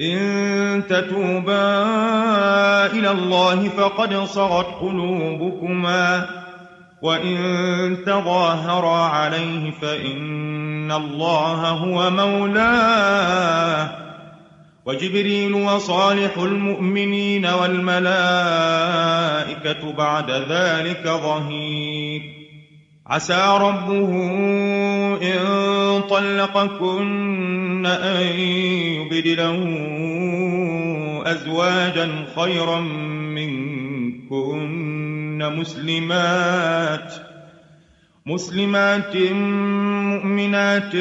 إن 0.00 0.82
تتوبا 0.88 1.86
إلى 2.86 3.10
الله 3.10 3.68
فقد 3.68 4.24
صغت 4.24 4.66
قلوبكما 4.80 6.26
وإن 7.02 7.96
تظاهرا 8.06 8.98
عليه 8.98 9.70
فإن 9.70 10.92
الله 10.92 11.68
هو 11.68 12.10
مولاه 12.10 13.90
وجبريل 14.86 15.54
وصالح 15.54 16.38
المؤمنين 16.38 17.46
والملائكة 17.46 18.02
بعد 19.92 20.30
ذلك 20.30 21.02
ظهير. 21.04 22.22
عسى 23.06 23.58
ربه 23.60 24.10
إن 25.22 25.75
طلقكن 26.00 27.86
أن 27.86 28.38
يبدله 29.00 29.62
أزواجا 31.26 32.08
خيرا 32.36 32.80
منكن 33.36 35.38
مسلمات 35.38 37.12
مسلمات 38.26 39.16
مؤمنات 39.16 40.96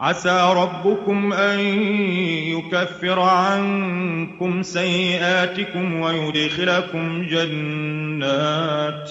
عسى 0.00 0.52
ربكم 0.56 1.32
أن 1.32 1.60
يكفر 2.48 3.20
عنكم 3.20 4.62
سيئاتكم 4.62 6.00
ويدخلكم 6.00 7.22
جنات 7.22 9.10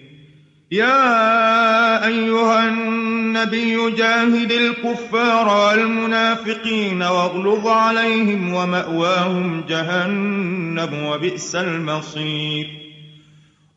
يا 0.71 2.07
أيها 2.07 2.69
النبي 2.69 3.91
جاهد 3.91 4.51
الكفار 4.51 5.67
والمنافقين 5.67 7.03
واغلظ 7.03 7.67
عليهم 7.67 8.53
ومأواهم 8.53 9.63
جهنم 9.69 11.05
وبئس 11.05 11.55
المصير. 11.55 12.69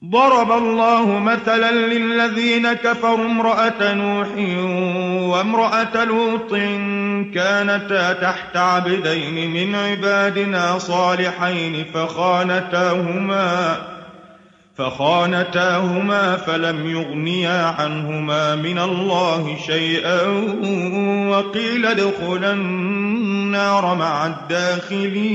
ضرب 0.04 0.52
الله 0.52 1.18
مثلا 1.18 1.72
للذين 1.72 2.72
كفروا 2.72 3.26
امرأة 3.26 3.94
نوح 3.94 4.28
وامرأة 5.30 6.04
لوط 6.04 6.50
كانتا 7.34 8.12
تحت 8.12 8.56
عبدين 8.56 9.50
من 9.50 9.74
عبادنا 9.74 10.78
صالحين 10.78 11.84
فخانتاهما 11.94 11.94
فخانتاهما 11.94 13.93
فلم 16.36 16.90
يغنيا 16.90 17.66
عنهما 17.66 18.56
من 18.56 18.78
الله 18.78 19.56
شيئا 19.66 20.26
وقيل 21.28 21.86
ادخلا 21.86 22.52
النار 22.52 23.94
مع 23.94 24.26
الداخلين. 24.26 25.34